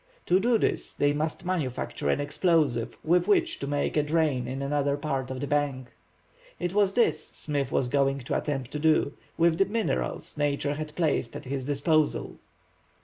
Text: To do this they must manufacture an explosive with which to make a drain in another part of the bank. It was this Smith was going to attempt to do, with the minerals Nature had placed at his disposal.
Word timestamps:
To 0.25 0.39
do 0.39 0.57
this 0.57 0.95
they 0.95 1.13
must 1.13 1.45
manufacture 1.45 2.09
an 2.09 2.19
explosive 2.19 2.97
with 3.03 3.27
which 3.27 3.59
to 3.59 3.67
make 3.67 3.95
a 3.95 4.01
drain 4.01 4.47
in 4.47 4.63
another 4.63 4.97
part 4.97 5.29
of 5.29 5.39
the 5.41 5.45
bank. 5.45 5.91
It 6.59 6.73
was 6.73 6.95
this 6.95 7.23
Smith 7.23 7.71
was 7.71 7.87
going 7.87 8.17
to 8.21 8.35
attempt 8.35 8.71
to 8.71 8.79
do, 8.79 9.13
with 9.37 9.59
the 9.59 9.65
minerals 9.65 10.37
Nature 10.39 10.73
had 10.73 10.95
placed 10.95 11.35
at 11.35 11.45
his 11.45 11.65
disposal. 11.65 12.39